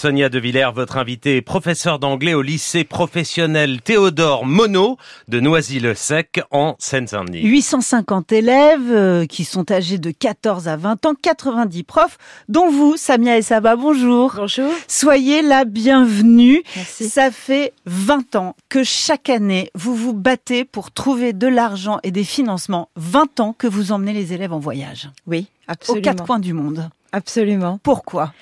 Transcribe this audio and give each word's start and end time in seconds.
Sonia 0.00 0.30
De 0.30 0.38
Villers, 0.38 0.70
votre 0.74 0.96
invitée 0.96 1.36
est 1.36 1.42
professeure 1.42 1.98
d'anglais 1.98 2.32
au 2.32 2.40
lycée 2.40 2.84
professionnel 2.84 3.82
Théodore 3.82 4.46
Monod 4.46 4.96
de 5.28 5.40
Noisy-le-Sec 5.40 6.40
en 6.50 6.74
Seine-Saint-Denis. 6.78 7.42
850 7.42 8.32
élèves 8.32 8.90
euh, 8.90 9.26
qui 9.26 9.44
sont 9.44 9.70
âgés 9.70 9.98
de 9.98 10.10
14 10.10 10.68
à 10.68 10.78
20 10.78 11.04
ans, 11.04 11.12
90 11.20 11.82
profs, 11.82 12.16
dont 12.48 12.70
vous, 12.70 12.96
Samia 12.96 13.36
et 13.36 13.42
Saba, 13.42 13.76
bonjour. 13.76 14.32
Bonjour. 14.36 14.72
Soyez 14.88 15.42
la 15.42 15.66
bienvenue. 15.66 16.62
Merci. 16.76 17.10
Ça 17.10 17.30
fait 17.30 17.74
20 17.84 18.36
ans 18.36 18.56
que 18.70 18.82
chaque 18.82 19.28
année, 19.28 19.70
vous 19.74 19.94
vous 19.94 20.14
battez 20.14 20.64
pour 20.64 20.92
trouver 20.92 21.34
de 21.34 21.46
l'argent 21.46 21.98
et 22.04 22.10
des 22.10 22.24
financements. 22.24 22.88
20 22.96 23.40
ans 23.40 23.52
que 23.52 23.66
vous 23.66 23.92
emmenez 23.92 24.14
les 24.14 24.32
élèves 24.32 24.54
en 24.54 24.60
voyage. 24.60 25.10
Oui, 25.26 25.48
Aux 25.68 25.72
absolument. 25.72 26.02
quatre 26.02 26.24
coins 26.24 26.38
du 26.38 26.54
monde. 26.54 26.88
Absolument. 27.12 27.78
Pourquoi? 27.82 28.32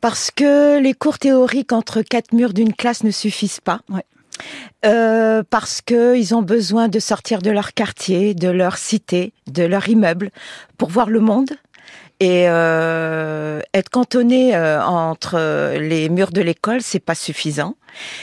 Parce 0.00 0.30
que 0.30 0.78
les 0.80 0.94
cours 0.94 1.18
théoriques 1.18 1.72
entre 1.72 2.02
quatre 2.02 2.32
murs 2.32 2.52
d'une 2.54 2.74
classe 2.74 3.02
ne 3.04 3.10
suffisent 3.10 3.60
pas. 3.60 3.80
Ouais. 3.90 4.04
Euh, 4.86 5.42
parce 5.50 5.82
que 5.82 6.16
ils 6.16 6.34
ont 6.34 6.40
besoin 6.42 6.88
de 6.88 6.98
sortir 6.98 7.42
de 7.42 7.50
leur 7.50 7.74
quartier, 7.74 8.32
de 8.34 8.48
leur 8.48 8.78
cité, 8.78 9.34
de 9.46 9.64
leur 9.64 9.88
immeuble 9.88 10.30
pour 10.78 10.88
voir 10.88 11.10
le 11.10 11.20
monde. 11.20 11.50
Et 12.20 12.44
euh, 12.48 13.60
être 13.74 13.90
cantonné 13.90 14.54
euh, 14.54 14.82
entre 14.82 15.76
les 15.78 16.08
murs 16.10 16.32
de 16.32 16.40
l'école, 16.42 16.80
c'est 16.82 17.00
pas 17.00 17.14
suffisant. 17.14 17.76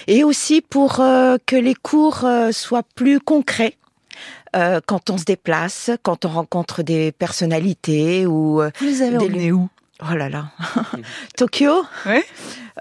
Et 0.07 0.23
aussi 0.23 0.61
pour 0.61 0.99
euh, 0.99 1.37
que 1.45 1.55
les 1.55 1.73
cours 1.75 2.23
euh, 2.25 2.51
soient 2.51 2.83
plus 2.95 3.19
concrets. 3.19 3.75
euh, 4.55 4.79
quand 4.85 5.09
on 5.09 5.17
se 5.17 5.25
déplace, 5.25 5.91
quand 6.03 6.25
on 6.25 6.29
rencontre 6.29 6.81
des 6.83 7.11
personnalités 7.11 8.25
ou 8.25 8.61
Vous 8.79 8.85
les 8.85 9.01
avez 9.01 9.17
Des 9.17 9.25
emmenés 9.25 9.51
où? 9.51 9.67
Oh 10.01 10.15
là 10.15 10.29
là. 10.29 10.45
Tokyo, 11.37 11.83
Oui. 12.05 12.21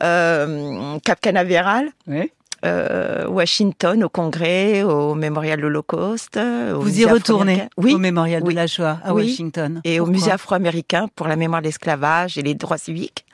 euh, 0.03 0.99
Cap 1.05 1.21
Canaveral, 1.21 1.89
Oui. 2.07 2.31
euh, 2.65 3.27
Washington 3.29 4.03
au 4.05 4.09
Congrès, 4.09 4.83
au 4.83 5.15
Mémorial 5.15 5.59
de 5.59 5.63
l'Holocauste. 5.63 6.37
au 6.39 6.81
Vous 6.81 7.01
y 7.01 7.05
retournez. 7.07 7.69
Oui. 7.77 7.95
au 7.95 7.99
mémorial 7.99 8.43
oui. 8.45 8.55
de 8.55 8.57
la 8.61 8.67
Shoah 8.67 8.99
à 9.05 9.15
Oui. 9.15 9.25
Washington. 9.31 9.81
Et 9.85 10.01
au 10.01 10.07
musée 10.07 10.31
afro-américain 10.31 11.07
pour 11.15 11.29
la 11.29 11.37
mémoire 11.37 11.61
de 11.63 11.67
l'esclavage 11.67 12.39
et 12.39 12.43
les 12.43 12.55
droits 12.55 12.79
civiques. 12.79 13.25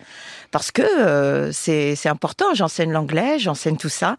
Parce 0.50 0.70
que 0.70 0.82
euh, 0.82 1.50
c'est 1.52 2.08
important, 2.08 2.52
j'enseigne 2.54 2.92
l'anglais, 2.92 3.38
j'enseigne 3.38 3.78
tout 3.78 3.88
ça, 3.88 4.16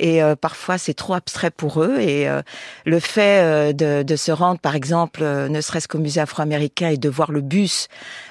et 0.00 0.22
euh, 0.22 0.34
parfois 0.34 0.78
c'est 0.78 0.94
trop 0.94 1.12
abstrait 1.12 1.50
pour 1.50 1.82
eux. 1.82 1.98
Et 2.00 2.26
euh, 2.26 2.40
le 2.86 3.00
fait 3.00 3.42
euh, 3.42 3.72
de, 3.74 4.02
de 4.02 4.16
se 4.16 4.32
rendre, 4.32 4.58
par 4.60 4.76
exemple, 4.76 5.20
euh, 5.22 5.48
ne 5.48 5.60
serait-ce 5.60 5.86
qu'au 5.86 5.98
musée 5.98 6.22
afro-américain 6.22 6.88
et 6.88 6.96
de 6.96 7.08
voir 7.10 7.32
le 7.32 7.42
bus 7.42 7.88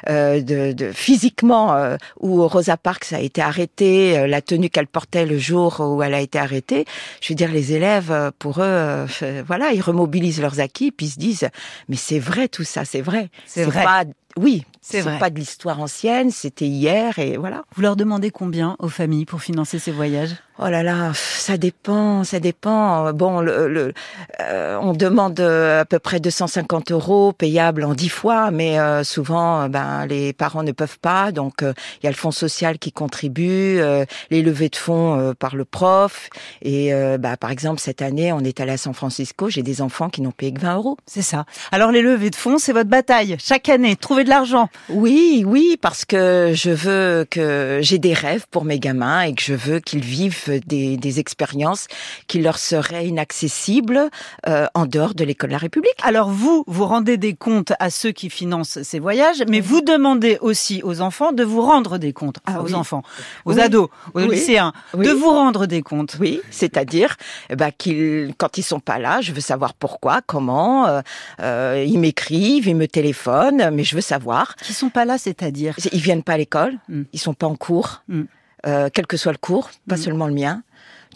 euh, 0.09 0.41
de, 0.41 0.71
de 0.71 0.91
physiquement 0.91 1.75
euh, 1.75 1.97
où 2.19 2.47
Rosa 2.47 2.75
Parks 2.75 3.13
a 3.13 3.19
été 3.19 3.41
arrêtée, 3.41 4.17
euh, 4.17 4.25
la 4.25 4.41
tenue 4.41 4.71
qu'elle 4.71 4.87
portait 4.87 5.27
le 5.27 5.37
jour 5.37 5.79
où 5.79 6.01
elle 6.01 6.15
a 6.15 6.21
été 6.21 6.39
arrêtée. 6.39 6.85
Je 7.21 7.29
veux 7.29 7.35
dire, 7.35 7.51
les 7.51 7.73
élèves, 7.73 8.31
pour 8.39 8.63
eux, 8.63 9.05
voilà, 9.45 9.71
ils 9.73 9.81
remobilisent 9.81 10.41
leurs 10.41 10.59
acquis, 10.59 10.91
puis 10.91 11.05
ils 11.05 11.11
se 11.11 11.19
disent, 11.19 11.49
mais 11.87 11.97
c'est 11.97 12.19
vrai 12.19 12.47
tout 12.47 12.63
ça, 12.63 12.83
c'est 12.83 13.01
vrai. 13.01 13.29
C'est 13.45 13.63
vrai. 13.63 13.83
Pas, 13.83 14.03
oui, 14.37 14.65
C'est 14.84 15.17
pas 15.17 15.30
de 15.30 15.39
l'histoire 15.39 15.80
ancienne, 15.80 16.30
c'était 16.30 16.67
hier 16.67 17.17
et 17.17 17.38
voilà. 17.38 17.64
Vous 17.73 17.81
leur 17.81 17.95
demandez 17.95 18.31
combien 18.31 18.76
aux 18.80 18.89
familles 18.89 19.26
pour 19.26 19.42
financer 19.42 19.80
ces 19.80 19.92
voyages? 19.92 20.36
Oh 20.59 20.67
là 20.69 20.83
là, 20.83 21.11
ça 21.15 21.57
dépend, 21.57 22.23
ça 22.23 22.39
dépend. 22.39 23.11
Bon, 23.11 23.41
le, 23.41 23.67
le- 23.67 23.93
euh, 24.39 24.77
on 24.79 24.93
demande 24.93 25.39
euh, 25.39 25.81
à 25.81 25.85
peu 25.85 25.97
près 25.97 26.19
250 26.19 26.91
euros 26.91 27.33
payables 27.33 27.83
en 27.83 27.95
10 27.95 28.09
fois, 28.09 28.51
mais 28.51 28.77
euh, 28.79 29.03
souvent, 29.03 29.63
euh, 29.63 29.67
ben, 29.67 30.05
les 30.05 30.31
parents 30.31 30.61
ne 30.61 30.71
peuvent 30.71 30.99
pas. 30.99 31.31
Donc, 31.31 31.63
euh, 31.63 31.73
il 32.01 32.05
y 32.05 32.07
a 32.07 32.11
le 32.11 32.15
fonds 32.15 32.29
social 32.29 32.77
qui 32.77 32.91
contribue, 32.91 33.79
euh, 33.79 34.05
les 34.29 34.43
levées 34.43 34.69
de 34.69 34.75
fonds 34.75 35.17
euh, 35.19 35.33
par 35.33 35.55
le 35.55 35.65
prof. 35.65 36.29
Et 36.61 36.93
euh, 36.93 37.17
bah, 37.17 37.35
par 37.35 37.49
exemple, 37.49 37.79
cette 37.81 38.03
année, 38.03 38.31
on 38.31 38.41
est 38.41 38.59
allé 38.59 38.73
à 38.73 38.77
San 38.77 38.93
Francisco. 38.93 39.49
J'ai 39.49 39.63
des 39.63 39.81
enfants 39.81 40.09
qui 40.09 40.21
n'ont 40.21 40.31
payé 40.31 40.53
que 40.53 40.61
20 40.61 40.75
euros. 40.75 40.97
C'est 41.07 41.23
ça. 41.23 41.45
Alors 41.71 41.92
les 41.92 42.03
levées 42.03 42.30
de 42.30 42.36
fonds, 42.36 42.59
c'est 42.59 42.73
votre 42.73 42.89
bataille. 42.92 43.37
Chaque 43.39 43.69
année, 43.69 43.95
trouver 43.95 44.23
de 44.23 44.30
l'argent. 44.30 44.69
Oui, 44.89 45.43
oui, 45.47 45.77
parce 45.81 46.05
que 46.05 46.52
je 46.53 46.69
veux 46.69 47.25
que 47.27 47.80
j'ai 47.81 47.97
des 47.97 48.13
rêves 48.13 48.45
pour 48.52 48.65
mes 48.65 48.77
gamins 48.80 49.21
et 49.21 49.33
que 49.33 49.42
je 49.42 49.55
veux 49.55 49.80
qu'ils 49.80 50.03
vivent 50.05 50.42
des, 50.49 50.98
des 50.98 51.20
expériences 51.20 51.87
qui 52.27 52.39
leur 52.42 52.58
seraient 52.58 53.08
inaccessibles 53.08 54.09
euh, 54.48 54.67
en 54.73 54.86
dehors 54.86 55.14
de 55.15 55.23
l'école 55.23 55.49
de 55.49 55.54
la 55.54 55.58
République. 55.59 55.93
Alors 56.04 56.30
vous, 56.30 56.64
vous 56.67 56.86
rendez 56.86 57.17
des 57.17 57.33
comptes 57.36 57.73
à 57.80 57.89
ceux 57.89 58.11
qui 58.11 58.30
financent 58.30 58.81
ces 58.83 58.99
voyages, 58.99 59.43
mais 59.48 59.59
vous 59.59 59.81
demandez 59.81 60.37
aussi 60.42 60.81
aux 60.83 61.02
enfants 61.02 61.31
de 61.31 61.43
vous 61.43 61.61
rendre 61.61 61.98
des 61.98 62.14
comptes. 62.14 62.37
Ah 62.45 62.61
aux 62.61 62.65
oui. 62.67 62.73
enfants, 62.73 63.04
aux 63.45 63.54
Oui. 63.55 63.61
ados, 63.61 63.89
aux 64.14 64.21
Oui. 64.21 64.30
lycéens, 64.36 64.73
de 64.93 65.09
vous 65.11 65.30
rendre 65.30 65.65
des 65.65 65.81
comptes. 65.81 66.17
Oui, 66.20 66.42
c'est-à-dire 66.52 67.15
eh 67.49 67.55
ben, 67.55 67.71
qu'ils, 67.77 68.33
quand 68.37 68.58
ils 68.58 68.64
sont 68.64 68.80
pas 68.80 68.99
là, 68.99 69.21
je 69.21 69.31
veux 69.31 69.42
savoir 69.42 69.73
pourquoi, 69.73 70.21
comment. 70.25 70.87
euh, 70.87 71.02
euh, 71.42 71.83
ils 71.87 71.99
m'écrivent, 71.99 72.67
ils 72.67 72.75
me 72.75 72.87
téléphonent, 72.87 73.70
mais 73.71 73.83
je 73.83 73.95
veux 73.95 74.02
savoir. 74.02 74.55
Qui 74.58 74.73
sont 74.73 74.89
pas 74.89 75.05
là, 75.05 75.17
c'est-à-dire? 75.17 75.75
Ils 75.92 76.02
viennent 76.02 76.23
pas 76.23 76.33
à 76.33 76.37
l'école, 76.37 76.73
Mm. 76.89 77.04
ils 77.14 77.20
sont 77.20 77.33
pas 77.33 77.48
en 77.48 77.55
cours, 77.55 78.02
Mm. 78.08 78.23
Euh, 78.65 78.89
quel 78.93 79.07
que 79.07 79.17
soit 79.17 79.31
le 79.31 79.37
cours, 79.37 79.69
pas 79.87 79.95
Mm. 79.95 79.99
seulement 79.99 80.27
le 80.27 80.33
mien. 80.33 80.63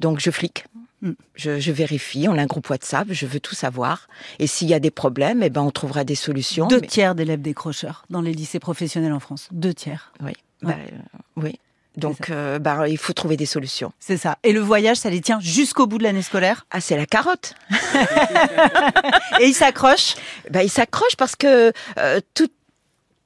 Donc 0.02 0.20
je 0.20 0.32
flique. 0.32 0.66
Mm. 1.02 1.12
Je, 1.36 1.60
je 1.60 1.72
vérifie, 1.72 2.28
on 2.30 2.38
a 2.38 2.42
un 2.42 2.46
groupe 2.48 2.70
WhatsApp, 2.70 3.08
je 3.12 3.26
veux 3.26 3.40
tout 3.40 3.56
savoir. 3.56 4.08
Et 4.40 4.48
s'il 4.48 4.68
y 4.68 4.74
a 4.74 4.80
des 4.80 4.92
problèmes, 4.92 5.44
eh 5.44 5.50
ben 5.50 5.62
on 5.62 5.72
trouvera 5.72 6.04
des 6.04 6.16
solutions. 6.16 6.68
Deux 6.68 6.82
mais- 6.82 6.88
tiers 6.88 7.14
d'élèves 7.16 7.42
décrocheurs 7.42 8.04
dans 8.10 8.22
les 8.22 8.34
lycées 8.34 8.60
professionnels 8.60 9.14
en 9.14 9.20
France. 9.20 9.48
Deux 9.52 9.74
tiers. 9.74 10.12
Oui. 10.22 10.34
Ouais. 10.64 10.74
bah, 10.74 10.76
euh, 10.92 10.98
oui. 11.36 11.60
Donc 11.98 12.30
euh, 12.30 12.60
bah, 12.60 12.88
il 12.88 12.98
faut 13.00 13.14
trouver 13.14 13.38
des 13.38 13.48
solutions. 13.48 13.92
C'est 14.00 14.18
ça. 14.18 14.38
Et 14.44 14.54
le 14.54 14.60
voyage, 14.60 14.98
ça 14.98 15.10
les 15.10 15.20
tient 15.22 15.40
jusqu'au 15.40 15.88
bout 15.88 15.98
de 15.98 16.04
l'année 16.04 16.22
scolaire? 16.22 16.68
Ah, 16.70 16.80
c'est 16.80 16.96
la 16.96 17.08
carotte. 17.08 17.56
Et 19.40 19.46
ils 19.48 19.54
s'accrochent? 19.54 20.16
Ben, 20.52 20.62
ils 20.62 20.70
s'accrochent 20.70 21.16
parce 21.18 21.36
que 21.36 21.72
euh, 21.98 22.20
tout- 22.34 22.50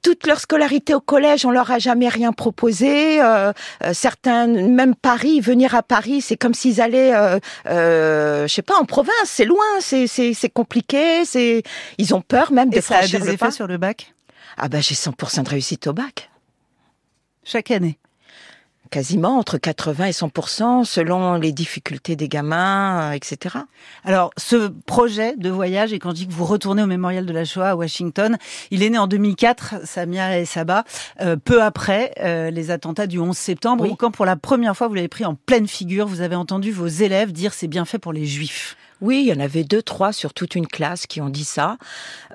toute 0.02 0.26
leur 0.26 0.40
scolarité 0.40 0.94
au 0.94 1.00
collège, 1.00 1.46
on 1.46 1.50
leur 1.50 1.70
a 1.70 1.78
jamais 1.78 2.08
rien 2.08 2.32
proposé. 2.32 3.22
Euh, 3.22 3.52
euh, 3.84 3.92
certains, 3.94 4.46
même 4.48 4.94
Paris, 4.94 5.40
venir 5.40 5.74
à 5.74 5.82
Paris, 5.82 6.20
c'est 6.20 6.36
comme 6.36 6.54
s'ils 6.54 6.80
allaient, 6.80 7.14
euh, 7.14 7.38
euh, 7.66 8.46
je 8.48 8.52
sais 8.52 8.62
pas, 8.62 8.74
en 8.76 8.84
province. 8.84 9.12
C'est 9.26 9.44
loin, 9.44 9.64
c'est 9.80 10.06
c'est 10.06 10.34
c'est 10.34 10.48
compliqué. 10.50 11.24
C'est 11.24 11.62
ils 11.98 12.14
ont 12.14 12.20
peur 12.20 12.52
même 12.52 12.70
de 12.70 12.78
Et 12.78 12.80
ça 12.80 12.98
a 12.98 13.06
des 13.06 13.16
effets 13.16 13.36
pas. 13.36 13.50
sur 13.50 13.66
le 13.66 13.78
bac? 13.78 14.12
Ah 14.58 14.68
ben 14.68 14.82
j'ai 14.82 14.94
100% 14.94 15.44
de 15.44 15.48
réussite 15.48 15.86
au 15.86 15.92
bac. 15.92 16.30
chaque 17.44 17.70
année. 17.70 17.98
Quasiment 18.92 19.38
entre 19.38 19.56
80 19.56 20.04
et 20.04 20.10
100% 20.10 20.84
selon 20.84 21.36
les 21.36 21.52
difficultés 21.52 22.14
des 22.14 22.28
gamins, 22.28 23.08
euh, 23.08 23.12
etc. 23.12 23.56
Alors, 24.04 24.32
ce 24.36 24.68
projet 24.68 25.34
de 25.38 25.48
voyage, 25.48 25.94
et 25.94 25.98
quand 25.98 26.10
je 26.10 26.16
dis 26.16 26.26
que 26.26 26.32
vous 26.34 26.44
retournez 26.44 26.82
au 26.82 26.86
mémorial 26.86 27.24
de 27.24 27.32
la 27.32 27.46
Shoah 27.46 27.70
à 27.70 27.74
Washington, 27.74 28.36
il 28.70 28.82
est 28.82 28.90
né 28.90 28.98
en 28.98 29.06
2004, 29.06 29.86
Samia 29.86 30.38
et 30.38 30.44
Saba, 30.44 30.84
euh, 31.22 31.36
peu 31.42 31.62
après 31.62 32.12
euh, 32.20 32.50
les 32.50 32.70
attentats 32.70 33.06
du 33.06 33.18
11 33.18 33.34
septembre, 33.34 33.84
Oui. 33.84 33.90
où 33.92 33.96
quand 33.96 34.10
pour 34.10 34.26
la 34.26 34.36
première 34.36 34.76
fois 34.76 34.88
vous 34.88 34.94
l'avez 34.94 35.08
pris 35.08 35.24
en 35.24 35.36
pleine 35.36 35.68
figure, 35.68 36.06
vous 36.06 36.20
avez 36.20 36.36
entendu 36.36 36.70
vos 36.70 36.86
élèves 36.86 37.32
dire 37.32 37.54
c'est 37.54 37.68
bien 37.68 37.86
fait 37.86 37.98
pour 37.98 38.12
les 38.12 38.26
juifs. 38.26 38.76
Oui, 39.00 39.24
il 39.26 39.34
y 39.34 39.36
en 39.36 39.42
avait 39.44 39.64
deux, 39.64 39.82
trois 39.82 40.12
sur 40.12 40.32
toute 40.32 40.54
une 40.54 40.68
classe 40.68 41.08
qui 41.08 41.20
ont 41.20 41.28
dit 41.30 41.42
ça, 41.44 41.76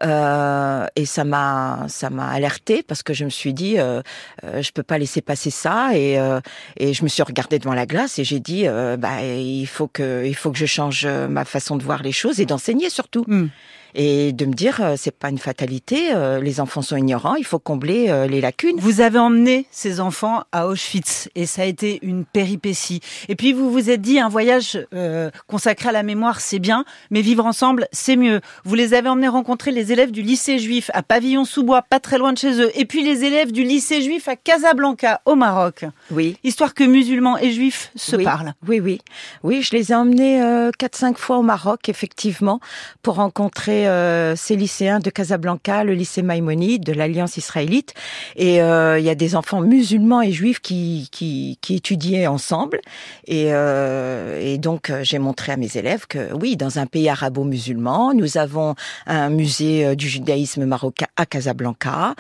Euh, 0.04 0.86
et 0.96 1.06
ça 1.06 1.24
m'a, 1.24 1.86
ça 1.88 2.10
m'a 2.10 2.28
alerté 2.28 2.84
parce 2.84 3.04
que 3.04 3.14
je 3.14 3.26
me 3.26 3.30
suis 3.30 3.54
dit, 3.54 3.80
euh, 3.80 4.02
euh, 4.44 4.62
je 4.62 4.72
peux 4.72 4.84
pas 4.84 4.98
laisser 4.98 5.22
passer 5.22 5.50
ça, 5.50 5.96
et 5.98 6.20
euh, 6.20 6.40
et 6.78 6.94
je 6.94 7.04
me 7.04 7.10
suis 7.10 7.24
regardée 7.24 7.60
devant 7.60 7.74
la 7.74 7.86
glace 7.86 8.20
et 8.20 8.24
j'ai 8.24 8.40
dit, 8.40 8.68
euh, 8.68 8.98
bah 8.98 9.24
il 9.24 9.66
faut 9.66 9.88
que, 9.88 10.26
il 10.26 10.36
faut 10.36 10.52
que 10.52 10.58
je 10.58 10.66
change 10.66 11.06
euh, 11.06 11.28
ma 11.28 11.46
façon 11.46 11.76
de 11.76 11.84
voir 11.84 12.04
les 12.04 12.12
choses 12.12 12.40
et 12.40 12.46
d'enseigner 12.46 12.90
surtout, 12.90 13.26
Hmm. 13.28 13.48
Et 13.96 14.34
de 14.34 14.46
me 14.46 14.54
dire, 14.54 14.80
euh, 14.82 14.96
c'est 14.98 15.12
pas 15.16 15.30
une 15.30 15.38
fatalité, 15.38 16.14
euh, 16.14 16.40
les 16.40 16.60
enfants 16.60 16.82
sont 16.82 16.98
ignorants, 16.98 17.36
il 17.36 17.46
faut 17.46 17.60
combler 17.60 18.10
euh, 18.10 18.28
les 18.28 18.42
lacunes. 18.42 18.78
Vous 18.80 19.02
avez 19.02 19.20
emmené 19.20 19.66
ces 19.72 20.00
enfants 20.00 20.44
à 20.52 20.68
Auschwitz 20.68 21.30
et 21.36 21.46
ça 21.46 21.64
a 21.64 21.66
été 21.66 22.00
une 22.02 22.26
péripétie. 22.26 23.02
Et 23.30 23.36
puis 23.36 23.54
vous 23.54 23.72
vous 23.72 23.90
êtes 23.90 24.02
dit 24.02 24.20
un 24.20 24.30
voyage 24.30 24.80
euh, 24.94 25.30
consacré 25.48 25.90
à 25.90 25.92
la 25.92 26.04
mémoire 26.04 26.42
c'est 26.42 26.60
bien, 26.60 26.86
mais 27.12 27.22
vivre 27.22 27.46
ensemble 27.46 27.88
c'est 27.92 28.16
mieux. 28.16 28.42
Vous 28.66 28.76
les 28.76 28.94
avez 28.94 29.10
emmenés 29.10 29.28
rencontrer 29.28 29.72
les 29.72 29.92
élèves 29.92 30.12
du 30.12 30.22
lycée 30.22 30.60
juif 30.60 30.90
à 30.94 31.04
Pavillon-sous-Bois, 31.04 31.82
pas 31.84 32.00
très 32.00 32.18
loin 32.18 32.34
de 32.34 32.38
chez 32.38 32.62
eux, 32.62 32.72
et 32.76 32.86
puis 32.86 33.04
les 33.04 33.24
élèves 33.24 33.52
du 33.52 33.64
lycée 33.64 34.02
juif 34.02 34.28
à 34.28 34.36
Casablanca 34.36 35.22
au 35.26 35.36
Maroc, 35.36 35.86
Oui. 36.12 36.38
histoire 36.44 36.74
que 36.74 36.84
musulmans 36.84 37.38
et 37.38 37.52
juifs 37.52 37.92
se 37.96 38.16
oui, 38.16 38.24
parlent. 38.24 38.54
Oui, 38.68 38.80
oui. 38.80 39.00
Oui, 39.44 39.62
je 39.62 39.76
les 39.76 39.92
ai 39.92 39.96
emmenés 39.96 40.42
euh, 40.42 40.72
4-5 40.80 41.16
fois 41.18 41.38
au 41.38 41.44
Maroc, 41.44 41.90
effectivement, 41.90 42.60
pour 43.02 43.16
rencontrer 43.16 43.77
euh, 43.86 44.36
ces 44.36 44.56
lycéens 44.56 45.00
de 45.00 45.10
Casablanca, 45.10 45.84
le 45.84 45.94
lycée 45.94 46.24
Maïmonide, 46.24 46.84
de 46.84 46.94
l'Alliance 46.94 47.38
israélite. 47.38 47.94
Et 48.36 48.62
euh, 48.62 48.98
il 48.98 49.06
y 49.06 49.10
a 49.10 49.16
des 49.16 49.36
enfants 49.36 49.62
musulmans 49.62 50.22
et 50.22 50.32
juifs 50.32 50.62
qui, 50.62 51.10
qui, 51.12 51.60
qui 51.62 51.76
étudiaient 51.76 52.28
ensemble. 52.28 52.80
Et, 53.28 53.48
euh, 53.52 54.40
et 54.42 54.58
donc, 54.58 54.90
euh, 54.90 55.04
j'ai 55.04 55.20
montré 55.20 55.52
à 55.52 55.58
mes 55.58 55.78
élèves 55.78 56.08
que 56.08 56.34
oui, 56.34 56.56
dans 56.56 56.80
un 56.80 56.86
pays 56.86 57.10
arabo-musulman. 57.10 58.14
Nous 58.14 58.38
avons 58.38 58.76
un 59.06 59.30
musée 59.30 59.96
du 59.96 60.08
judaïsme 60.08 60.66
marocain 60.66 61.08
à 61.18 61.26
Casablanca, 61.26 62.16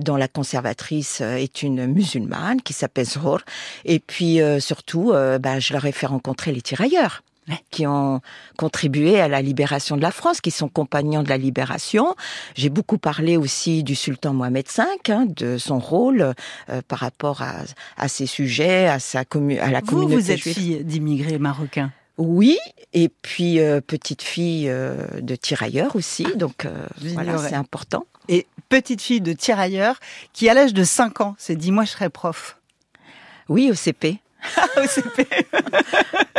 dont 0.00 0.16
la 0.16 0.28
conservatrice 0.28 1.20
est 1.20 1.62
une 1.62 1.86
musulmane 1.86 2.60
qui 2.60 2.72
s'appelle 2.72 3.06
Zhor. 3.06 3.40
Et 3.84 3.98
puis 3.98 4.40
surtout, 4.60 5.12
bah, 5.40 5.58
je 5.58 5.72
leur 5.72 5.84
ai 5.86 5.92
fait 5.92 6.06
rencontrer 6.06 6.52
les 6.52 6.60
tirailleurs 6.60 7.22
qui 7.70 7.86
ont 7.86 8.20
contribué 8.56 9.20
à 9.20 9.28
la 9.28 9.42
libération 9.42 9.96
de 9.96 10.02
la 10.02 10.10
France, 10.10 10.40
qui 10.40 10.50
sont 10.50 10.68
compagnons 10.68 11.22
de 11.22 11.28
la 11.28 11.38
libération. 11.38 12.14
J'ai 12.54 12.68
beaucoup 12.68 12.98
parlé 12.98 13.36
aussi 13.36 13.82
du 13.82 13.94
sultan 13.94 14.32
Mohamed 14.32 14.66
V, 14.66 14.82
hein, 15.08 15.26
de 15.28 15.58
son 15.58 15.78
rôle 15.78 16.34
euh, 16.70 16.82
par 16.86 17.00
rapport 17.00 17.42
à, 17.42 17.56
à 17.96 18.08
ces 18.08 18.26
sujets, 18.26 18.86
à 18.86 18.98
sa 18.98 19.24
commu 19.24 19.58
à 19.58 19.70
la 19.70 19.80
vous, 19.80 19.86
communauté 19.86 20.16
Vous 20.16 20.30
êtes 20.30 20.40
fille 20.40 20.84
d'immigrés 20.84 21.38
marocains. 21.38 21.92
Oui, 22.18 22.58
et 22.92 23.08
puis 23.08 23.58
euh, 23.58 23.80
petite 23.80 24.22
fille 24.22 24.68
euh, 24.68 25.06
de 25.20 25.34
tirailleurs 25.34 25.96
aussi, 25.96 26.26
ah, 26.28 26.36
donc 26.36 26.66
voilà, 27.00 27.38
c'est 27.38 27.54
important. 27.54 28.06
Et 28.28 28.46
petite 28.68 29.02
fille 29.02 29.20
de 29.20 29.32
tirailleurs 29.32 29.98
qui, 30.32 30.48
à 30.48 30.54
l'âge 30.54 30.74
de 30.74 30.84
5 30.84 31.20
ans, 31.22 31.34
s'est 31.38 31.56
dit 31.56 31.72
moi 31.72 31.84
je 31.84 31.90
serai 31.90 32.08
prof. 32.08 32.58
Oui, 33.48 33.70
au 33.70 33.74
CP. 33.74 34.20
au 34.76 34.86
CP. 34.86 35.26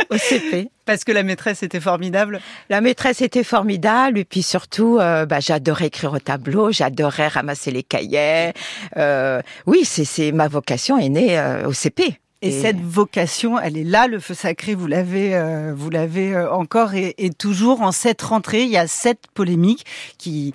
au 0.09 0.17
CP. 0.17 0.69
Parce 0.85 1.03
que 1.03 1.11
la 1.11 1.23
maîtresse 1.23 1.63
était 1.63 1.79
formidable. 1.79 2.41
La 2.69 2.81
maîtresse 2.81 3.21
était 3.21 3.44
formidable 3.44 4.17
et 4.19 4.25
puis 4.25 4.44
surtout, 4.44 4.97
euh, 5.00 5.25
bah, 5.25 5.39
j'adorais 5.39 5.88
écrire 5.88 6.13
au 6.13 6.19
tableau, 6.19 6.71
j'adorais 6.71 7.27
ramasser 7.27 7.71
les 7.71 7.83
cahiers. 7.83 8.53
Euh, 8.97 9.41
oui, 9.65 9.85
c'est 9.85 10.31
ma 10.31 10.47
vocation 10.47 10.97
est 10.97 11.09
née 11.09 11.39
euh, 11.39 11.67
au 11.67 11.73
CP. 11.73 12.19
Et, 12.43 12.51
cette 12.51 12.81
vocation, 12.81 13.57
elle 13.57 13.77
est 13.77 13.83
là, 13.83 14.07
le 14.07 14.19
feu 14.19 14.33
sacré, 14.33 14.75
vous 14.75 14.87
l'avez, 14.87 15.35
euh, 15.35 15.73
vous 15.75 15.89
l'avez 15.89 16.35
euh, 16.35 16.51
encore 16.51 16.93
et, 16.93 17.15
et, 17.17 17.29
toujours 17.29 17.81
en 17.81 17.91
cette 17.91 18.21
rentrée, 18.21 18.63
il 18.63 18.69
y 18.69 18.77
a 18.77 18.87
cette 18.87 19.27
polémique 19.33 19.85
qui 20.17 20.53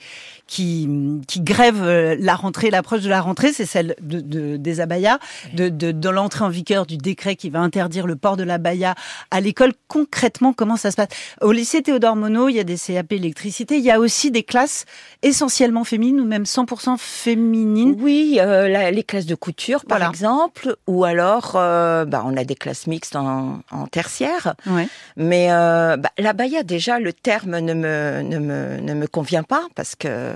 qui, 0.48 0.88
qui 1.28 1.40
grève 1.40 1.82
euh, 1.82 2.16
la 2.18 2.34
rentrée, 2.34 2.70
l'approche 2.70 3.02
de 3.02 3.08
la 3.08 3.20
rentrée, 3.20 3.52
c'est 3.52 3.66
celle 3.66 3.94
de, 4.00 4.20
de, 4.20 4.56
des 4.56 4.80
abayas, 4.80 5.18
de, 5.52 5.68
de, 5.68 5.92
de 5.92 6.08
l'entrée 6.08 6.44
en 6.44 6.48
vigueur 6.48 6.86
du 6.86 6.96
décret 6.96 7.36
qui 7.36 7.50
va 7.50 7.60
interdire 7.60 8.06
le 8.06 8.16
port 8.16 8.36
de 8.36 8.42
l'abaya 8.42 8.94
à 9.30 9.40
l'école. 9.40 9.72
Concrètement, 9.86 10.54
comment 10.54 10.76
ça 10.76 10.90
se 10.90 10.96
passe? 10.96 11.08
Au 11.42 11.52
lycée 11.52 11.82
Théodore 11.82 12.16
Monod, 12.16 12.50
il 12.50 12.56
y 12.56 12.60
a 12.60 12.64
des 12.64 12.78
CAP 12.78 13.12
électricité, 13.12 13.76
il 13.76 13.84
y 13.84 13.90
a 13.90 14.00
aussi 14.00 14.30
des 14.30 14.42
classes 14.42 14.86
essentiellement 15.22 15.84
féminines 15.84 16.20
ou 16.20 16.24
même 16.24 16.44
100% 16.44 16.96
féminines. 16.98 17.94
Oui, 18.00 18.38
euh, 18.40 18.90
les 18.90 19.04
classes 19.04 19.26
de 19.26 19.34
couture, 19.34 19.84
par 19.84 20.02
exemple, 20.08 20.76
ou 20.86 21.04
alors 21.04 21.56
euh, 21.56 21.77
bah, 22.04 22.22
on 22.24 22.36
a 22.36 22.44
des 22.44 22.54
classes 22.54 22.86
mixtes 22.86 23.16
en, 23.16 23.60
en 23.70 23.86
tertiaire. 23.86 24.54
Ouais. 24.66 24.88
Mais 25.16 25.48
euh, 25.50 25.96
bah, 25.96 26.10
l'abaya, 26.18 26.62
déjà, 26.62 26.98
le 26.98 27.12
terme 27.12 27.58
ne 27.58 27.74
me, 27.74 28.22
ne, 28.22 28.38
me, 28.38 28.80
ne 28.80 28.94
me 28.94 29.06
convient 29.06 29.42
pas 29.42 29.66
parce 29.74 29.94
que 29.94 30.34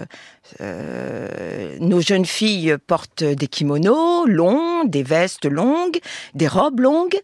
euh, 0.60 1.76
nos 1.80 2.00
jeunes 2.00 2.26
filles 2.26 2.76
portent 2.86 3.24
des 3.24 3.46
kimonos 3.46 4.26
longs, 4.26 4.84
des 4.84 5.02
vestes 5.02 5.46
longues, 5.46 5.98
des 6.34 6.48
robes 6.48 6.80
longues. 6.80 7.18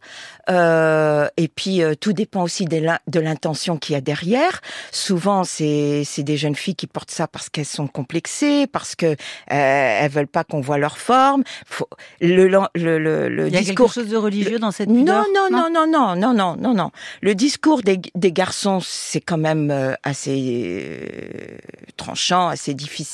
Euh, 0.51 1.29
et 1.37 1.49
puis 1.49 1.83
euh, 1.83 1.95
tout 1.95 2.13
dépend 2.13 2.43
aussi 2.43 2.65
de 2.65 3.21
l'intention 3.21 3.77
qu'il 3.77 3.95
y 3.95 3.97
a 3.97 4.01
derrière. 4.01 4.61
Souvent, 4.93 5.45
c'est 5.45 6.05
des 6.19 6.37
jeunes 6.37 6.55
filles 6.55 6.75
qui 6.77 6.87
portent 6.87 7.11
ça 7.11 7.27
parce 7.29 7.49
qu'elles 7.51 7.67
sont 7.67 7.87
complexées, 7.87 8.67
parce 8.67 8.95
que 8.95 9.07
euh, 9.07 9.15
elles 9.51 10.11
veulent 10.11 10.27
pas 10.27 10.45
qu'on 10.45 10.61
voit 10.61 10.79
leur 10.79 10.99
forme. 10.99 11.45
Faut, 11.67 11.89
le, 12.21 12.49
le, 12.49 12.99
le, 12.99 13.29
le 13.29 13.49
Il 13.49 13.53
y 13.53 13.57
a 13.57 13.61
discours 13.61 13.93
quelque 13.93 14.03
chose 14.03 14.11
de 14.11 14.17
religieux 14.17 14.59
dans 14.59 14.71
cette 14.71 14.89
non 14.89 15.25
non, 15.35 15.49
non 15.51 15.71
non 15.71 15.87
non 15.87 16.17
non 16.17 16.35
non 16.35 16.57
non 16.57 16.75
non 16.75 16.91
Le 17.21 17.35
discours 17.35 17.83
des, 17.83 18.01
des 18.15 18.33
garçons, 18.33 18.81
c'est 18.83 19.21
quand 19.21 19.39
même 19.39 19.71
euh, 19.71 19.95
assez 20.03 21.59
tranchant, 21.97 22.49
assez 22.49 22.75
difficile. 22.75 23.08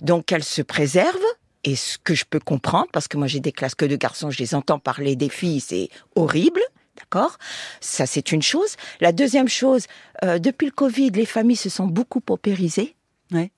Donc 0.00 0.32
elles 0.32 0.44
se 0.44 0.62
préservent 0.62 1.16
et 1.64 1.76
ce 1.76 1.98
que 1.98 2.14
je 2.14 2.24
peux 2.28 2.40
comprendre, 2.40 2.86
parce 2.92 3.08
que 3.08 3.16
moi 3.16 3.26
j'ai 3.26 3.40
des 3.40 3.52
classes 3.52 3.74
que 3.74 3.84
de 3.84 3.96
garçons, 3.96 4.30
je 4.30 4.38
les 4.38 4.54
entends 4.54 4.78
parler 4.78 5.16
des 5.16 5.28
filles, 5.28 5.60
c'est 5.60 5.88
horrible. 6.14 6.60
D'accord? 6.96 7.36
Ça, 7.80 8.06
c'est 8.06 8.32
une 8.32 8.40
chose. 8.40 8.76
La 9.00 9.12
deuxième 9.12 9.48
chose, 9.48 9.86
euh, 10.24 10.38
depuis 10.38 10.64
le 10.64 10.72
Covid, 10.72 11.10
les 11.10 11.26
familles 11.26 11.56
se 11.56 11.68
sont 11.68 11.86
beaucoup 11.86 12.20
paupérisées. 12.20 12.96
Ouais. 13.32 13.50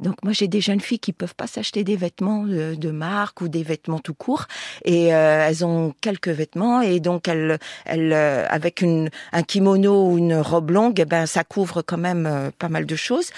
Donc 0.00 0.16
moi 0.24 0.32
j'ai 0.32 0.48
des 0.48 0.60
jeunes 0.60 0.80
filles 0.80 0.98
qui 0.98 1.12
peuvent 1.12 1.36
pas 1.36 1.46
s'acheter 1.46 1.84
des 1.84 1.94
vêtements 1.94 2.44
de, 2.44 2.90
marque 2.90 3.40
ou 3.42 3.48
des 3.48 3.62
vêtements 3.62 4.00
tout 4.00 4.14
court 4.14 4.46
et 4.84 5.14
euh, 5.14 5.46
elles 5.46 5.64
ont 5.64 5.94
quelques 6.00 6.28
vêtements 6.28 6.80
et 6.80 6.98
donc 6.98 7.28
elles, 7.28 7.58
elles 7.84 8.12
euh, 8.12 8.44
avec 8.48 8.82
un 8.82 9.42
kimono 9.44 10.10
ou 10.10 10.18
une 10.18 10.34
robe 10.34 10.70
longue, 10.70 10.98
eh 10.98 11.04
ben 11.04 11.26
ça 11.26 11.44
couvre 11.44 11.82
quand 11.82 11.96
même 11.96 12.26
euh, 12.26 12.50
pas 12.58 12.68
mal 12.68 12.86
de 12.86 12.96
choses. 12.96 13.30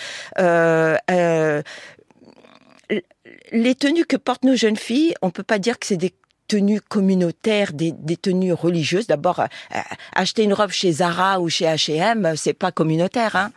Les 3.53 3.75
tenues 3.75 4.07
que 4.07 4.17
portent 4.17 4.45
nos 4.45 4.57
jeunes 4.57 4.77
filles, 4.77 5.15
on 5.21 5.31
peut 5.31 5.43
pas 5.43 5.59
dire 5.59 5.79
que 5.79 5.87
c'est 5.87 5.97
des 5.97 6.15
tenues 6.49 6.81
communautaires, 6.81 7.73
des, 7.73 7.93
des 7.93 8.17
tenues 8.17 8.53
religieuses. 8.53 9.07
D'abord, 9.07 9.45
acheter 10.15 10.45
une 10.45 10.55
robe 10.55 10.71
chez 10.71 10.93
Zara 10.93 11.41
ou 11.41 11.49
chez 11.49 11.67
H&M, 11.67 12.35
c'est 12.37 12.55
pas 12.55 12.73
communautaire. 12.73 13.37
Hein. 13.37 13.53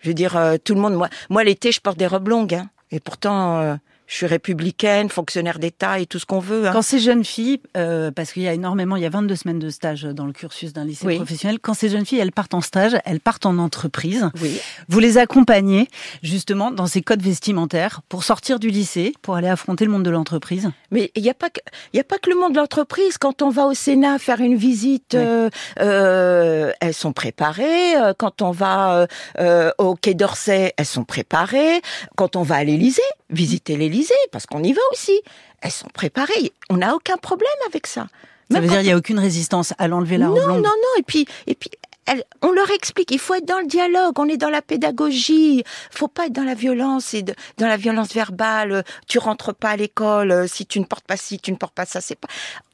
Je 0.00 0.08
veux 0.08 0.14
dire, 0.14 0.36
euh, 0.36 0.56
tout 0.62 0.74
le 0.74 0.80
monde. 0.80 0.94
Moi, 0.94 1.08
moi 1.28 1.44
l'été, 1.44 1.72
je 1.72 1.80
porte 1.80 1.98
des 1.98 2.06
robes 2.06 2.28
longues. 2.28 2.54
Hein. 2.54 2.70
Et 2.90 3.00
pourtant, 3.00 3.58
euh, 3.60 3.76
je 4.10 4.16
suis 4.16 4.26
républicaine, 4.26 5.08
fonctionnaire 5.08 5.60
d'État 5.60 6.00
et 6.00 6.06
tout 6.06 6.18
ce 6.18 6.26
qu'on 6.26 6.40
veut. 6.40 6.66
Hein. 6.66 6.72
Quand 6.72 6.82
ces 6.82 6.98
jeunes 6.98 7.24
filles, 7.24 7.60
euh, 7.76 8.10
parce 8.10 8.32
qu'il 8.32 8.42
y 8.42 8.48
a 8.48 8.52
énormément, 8.52 8.96
il 8.96 9.02
y 9.02 9.06
a 9.06 9.08
22 9.10 9.36
semaines 9.36 9.60
de 9.60 9.70
stage 9.70 10.02
dans 10.02 10.26
le 10.26 10.32
cursus 10.32 10.72
d'un 10.72 10.84
lycée 10.84 11.06
Oui. 11.06 11.14
professionnel, 11.14 11.60
quand 11.60 11.74
ces 11.74 11.88
jeunes 11.88 12.04
filles, 12.04 12.18
elles 12.18 12.32
partent 12.32 12.54
en 12.54 12.60
stage, 12.60 12.96
elles 13.04 13.20
partent 13.20 13.46
en 13.46 13.56
entreprise, 13.58 14.28
Oui. 14.42 14.58
vous 14.88 14.98
les 14.98 15.16
accompagnez 15.16 15.86
justement 16.24 16.72
dans 16.72 16.88
ces 16.88 17.02
codes 17.02 17.22
vestimentaires 17.22 18.00
pour 18.08 18.24
sortir 18.24 18.58
du 18.58 18.70
lycée, 18.70 19.12
pour 19.22 19.36
aller 19.36 19.46
affronter 19.48 19.84
le 19.84 19.92
monde 19.92 20.02
de 20.02 20.10
l'entreprise. 20.10 20.68
Mais 20.90 21.12
il 21.14 21.22
n'y 21.22 21.30
a 21.30 21.34
pas 21.34 21.48
que 21.48 21.60
il 21.92 21.96
y 21.96 22.00
a 22.00 22.04
pas 22.04 22.18
que 22.18 22.30
le 22.30 22.36
monde 22.36 22.52
de 22.54 22.58
l'entreprise. 22.58 23.16
Quand 23.16 23.42
on 23.42 23.48
va 23.50 23.66
au 23.66 23.74
Sénat 23.74 24.18
faire 24.18 24.40
une 24.40 24.56
visite, 24.56 25.12
Oui. 25.14 25.20
euh, 25.20 25.50
euh, 25.80 26.72
elles 26.80 26.94
sont 26.94 27.12
préparées. 27.12 27.96
Euh, 27.96 28.12
Quand 28.18 28.42
on 28.42 28.50
va 28.50 28.94
euh, 28.96 29.06
euh, 29.38 29.70
au 29.78 29.94
Quai 29.94 30.14
d'Orsay, 30.14 30.72
elles 30.76 30.84
sont 30.86 31.04
préparées. 31.04 31.80
Quand 32.16 32.34
on 32.36 32.42
va 32.42 32.56
à 32.56 32.64
l'Élysée, 32.64 33.02
visiter 33.30 33.76
l'Élysée, 33.76 33.99
parce 34.32 34.46
qu'on 34.46 34.62
y 34.62 34.72
va 34.72 34.80
aussi, 34.92 35.20
elles 35.60 35.70
sont 35.70 35.88
préparées. 35.88 36.52
On 36.68 36.78
n'a 36.78 36.94
aucun 36.94 37.16
problème 37.16 37.50
avec 37.66 37.86
ça. 37.86 38.06
Ça 38.50 38.60
veut 38.60 38.66
dire 38.66 38.80
il 38.80 38.84
n'y 38.86 38.92
a 38.92 38.96
aucune 38.96 39.18
résistance 39.18 39.74
à 39.78 39.86
l'enlever 39.86 40.18
la 40.18 40.26
non, 40.26 40.34
robe 40.34 40.42
non, 40.42 40.54
longue. 40.54 40.64
non. 40.64 40.72
Et 40.98 41.02
puis, 41.02 41.26
et 41.46 41.54
puis, 41.54 41.70
elle- 42.10 42.24
on 42.42 42.52
leur 42.52 42.70
explique. 42.70 43.10
Il 43.10 43.18
faut 43.18 43.34
être 43.34 43.46
dans 43.46 43.58
le 43.60 43.66
dialogue. 43.66 44.18
On 44.18 44.26
est 44.28 44.36
dans 44.36 44.50
la 44.50 44.62
pédagogie. 44.62 45.64
Faut 45.90 46.08
pas 46.08 46.26
être 46.26 46.32
dans 46.32 46.44
la 46.44 46.54
violence 46.54 47.14
et 47.14 47.22
de- 47.22 47.34
dans 47.58 47.66
la 47.68 47.76
violence 47.76 48.12
verbale. 48.12 48.84
Tu 49.08 49.18
rentres 49.18 49.54
pas 49.54 49.70
à 49.70 49.76
l'école 49.76 50.32
euh, 50.32 50.46
si 50.46 50.66
tu 50.66 50.80
ne 50.80 50.84
portes 50.84 51.06
pas 51.06 51.16
ci, 51.16 51.38
tu 51.38 51.52
ne 51.52 51.56
portes 51.56 51.74
pas 51.74 51.86
ça. 51.86 52.00
C'est 52.00 52.16
pas. 52.18 52.28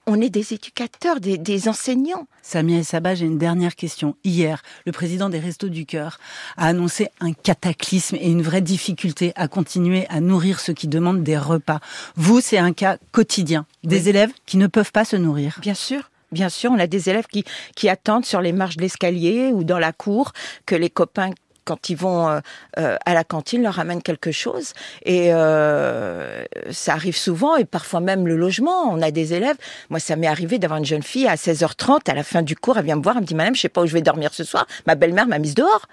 On 0.08 0.20
est 0.20 0.30
des 0.30 0.54
éducateurs, 0.54 1.18
des, 1.18 1.36
des 1.36 1.68
enseignants. 1.68 2.28
Samia 2.40 2.78
et 2.78 2.84
Sabah, 2.84 3.16
j'ai 3.16 3.26
une 3.26 3.38
dernière 3.38 3.75
question. 3.75 4.14
Hier, 4.22 4.62
le 4.87 4.92
président 4.92 5.28
des 5.28 5.40
Restos 5.40 5.68
du 5.68 5.84
Cœur 5.84 6.18
a 6.56 6.68
annoncé 6.68 7.08
un 7.18 7.32
cataclysme 7.32 8.14
et 8.20 8.30
une 8.30 8.40
vraie 8.42 8.61
difficulté 8.61 9.32
à 9.34 9.49
continuer 9.49 10.06
à 10.08 10.20
nourrir 10.20 10.61
ceux 10.61 10.75
qui 10.75 10.87
demandent 10.87 11.25
des 11.25 11.37
repas. 11.37 11.80
Vous, 12.14 12.40
c'est 12.40 12.58
un 12.58 12.72
cas 12.72 12.99
quotidien. 13.11 13.66
Des 13.82 14.02
Oui. 14.04 14.08
élèves 14.11 14.30
qui 14.46 14.58
ne 14.58 14.68
peuvent 14.68 14.92
pas 14.92 15.04
se 15.04 15.16
nourrir. 15.16 15.58
Bien 15.61 15.75
sûr. 15.75 16.08
Bien 16.33 16.49
sûr, 16.49 16.71
on 16.73 16.78
a 16.78 16.87
des 16.87 17.09
élèves 17.09 17.26
qui, 17.26 17.45
qui 17.76 17.88
attendent 17.88 18.25
sur 18.25 18.40
les 18.40 18.52
marches 18.52 18.76
de 18.76 18.83
l'escalier 18.83 19.50
ou 19.52 19.64
dans 19.64 19.78
la 19.78 19.92
cour 19.92 20.33
que 20.66 20.75
les 20.75 20.90
copains, 20.90 21.30
quand 21.64 21.88
ils 21.88 21.97
vont 21.97 22.28
euh, 22.28 22.40
euh, 22.78 22.97
à 23.04 23.14
la 23.14 23.23
cantine, 23.23 23.62
leur 23.62 23.78
amènent 23.78 24.02
quelque 24.02 24.33
chose. 24.33 24.73
Et 25.04 25.33
euh, 25.33 26.45
ça 26.71 26.95
arrive 26.95 27.16
souvent, 27.16 27.56
et 27.56 27.64
parfois 27.64 28.00
même 28.00 28.26
le 28.26 28.37
logement. 28.37 28.90
On 28.90 29.02
a 29.02 29.12
des 29.12 29.35
élèves. 29.35 29.56
Moi, 29.88 30.00
ça 30.00 30.16
m'est 30.16 30.26
arrivé 30.26 30.59
d'avoir 30.59 30.78
une 30.78 30.85
jeune 30.85 31.02
fille 31.02 31.28
à 31.28 31.37
16h30, 31.37 32.11
à 32.11 32.14
la 32.14 32.25
fin 32.25 32.42
du 32.42 32.56
cours, 32.56 32.78
elle 32.78 32.85
vient 32.87 32.97
me 32.97 33.02
voir, 33.02 33.16
elle 33.16 33.23
me 33.23 33.26
dit, 33.26 33.35
Madame, 33.35 33.54
je 33.54 33.61
sais 33.61 33.68
pas 33.68 33.83
où 33.83 33.87
je 33.87 33.92
vais 33.92 34.02
dormir 34.02 34.35
ce 34.35 34.42
soir. 34.42 34.66
Ma 34.87 34.97
belle-mère 34.97 35.28
m'a 35.28 35.38
mise 35.38 35.54
dehors. 35.54 35.87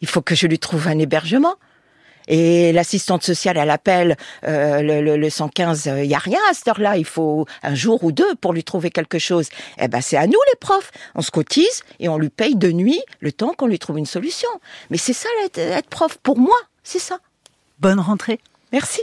Il 0.00 0.08
faut 0.08 0.20
que 0.20 0.34
je 0.34 0.46
lui 0.46 0.58
trouve 0.58 0.88
un 0.88 0.98
hébergement. 0.98 1.54
Et 2.28 2.72
l'assistante 2.72 3.22
sociale, 3.22 3.56
elle 3.56 3.70
appelle 3.70 4.16
euh, 4.44 4.82
le, 4.82 5.00
le, 5.00 5.16
le 5.16 5.30
115, 5.30 5.90
il 5.98 6.06
y 6.06 6.14
a 6.14 6.18
rien 6.18 6.38
à 6.50 6.54
cette 6.54 6.68
heure-là, 6.68 6.96
il 6.96 7.04
faut 7.04 7.46
un 7.62 7.74
jour 7.74 8.02
ou 8.04 8.12
deux 8.12 8.34
pour 8.36 8.52
lui 8.52 8.64
trouver 8.64 8.90
quelque 8.90 9.18
chose. 9.18 9.48
Eh 9.78 9.88
ben 9.88 10.00
c'est 10.00 10.16
à 10.16 10.26
nous 10.26 10.38
les 10.52 10.58
profs, 10.58 10.90
on 11.14 11.22
se 11.22 11.30
cotise 11.30 11.82
et 12.00 12.08
on 12.08 12.18
lui 12.18 12.30
paye 12.30 12.56
de 12.56 12.70
nuit 12.72 13.00
le 13.20 13.32
temps 13.32 13.52
qu'on 13.56 13.66
lui 13.66 13.78
trouve 13.78 13.98
une 13.98 14.06
solution. 14.06 14.48
Mais 14.90 14.98
c'est 14.98 15.12
ça 15.12 15.28
être, 15.44 15.58
être 15.58 15.88
prof 15.88 16.18
pour 16.22 16.38
moi, 16.38 16.56
c'est 16.82 16.98
ça. 16.98 17.18
Bonne 17.78 18.00
rentrée. 18.00 18.40
Merci. 18.72 19.02